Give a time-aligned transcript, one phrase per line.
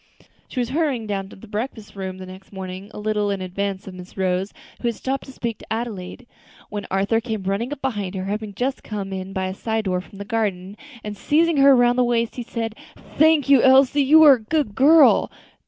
[0.47, 3.85] She was hurrying down to the breakfast room the next morning, a little in advance
[3.85, 6.25] of Miss Rose, who had stopped to speak to Adelaide,
[6.69, 10.01] when Arthur came running up behind her, having just come in by a side door
[10.01, 12.73] from the garden, and seizing her round the waist, he said,
[13.19, 15.29] "Thank you, Elsie; you're a real good girl!